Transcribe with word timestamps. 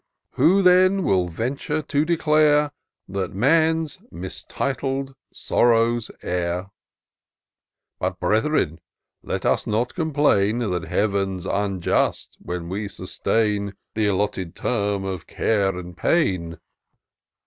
'* 0.19 0.21
Who, 0.31 0.63
then, 0.63 1.03
will 1.03 1.27
venture 1.27 1.83
to 1.83 2.05
declare 2.05 2.71
That 3.07 3.35
man's 3.35 3.99
mistitled 4.11 5.13
sorrow's 5.31 6.09
heir? 6.23 6.71
But, 7.99 8.19
brethren, 8.19 8.79
let 9.21 9.45
us 9.45 9.67
not 9.67 9.93
complain, 9.93 10.57
That 10.57 10.85
Heaven's 10.85 11.45
unjust, 11.45 12.39
when 12.41 12.67
we 12.67 12.87
sustain 12.87 13.75
Th' 13.93 14.07
allotted 14.07 14.55
term 14.55 15.03
of 15.05 15.27
care 15.27 15.77
and 15.77 15.95
pain. 15.95 16.57